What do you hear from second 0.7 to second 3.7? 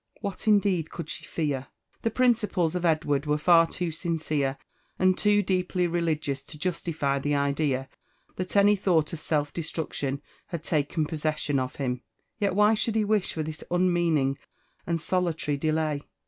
could she fear? The principles of Edward were far